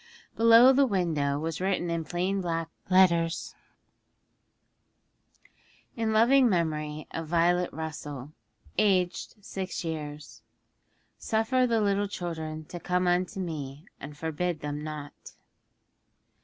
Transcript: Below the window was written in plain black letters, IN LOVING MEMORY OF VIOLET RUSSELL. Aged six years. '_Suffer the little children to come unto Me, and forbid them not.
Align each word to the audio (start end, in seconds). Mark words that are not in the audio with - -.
Below 0.35 0.73
the 0.73 0.87
window 0.87 1.37
was 1.37 1.61
written 1.61 1.91
in 1.91 2.03
plain 2.05 2.41
black 2.41 2.69
letters, 2.89 3.53
IN 5.95 6.11
LOVING 6.11 6.49
MEMORY 6.49 7.05
OF 7.11 7.27
VIOLET 7.27 7.71
RUSSELL. 7.71 8.31
Aged 8.79 9.35
six 9.45 9.83
years. 9.83 10.41
'_Suffer 11.19 11.69
the 11.69 11.81
little 11.81 12.07
children 12.07 12.65
to 12.65 12.79
come 12.79 13.05
unto 13.07 13.39
Me, 13.39 13.85
and 13.99 14.17
forbid 14.17 14.61
them 14.61 14.83
not. 14.83 15.33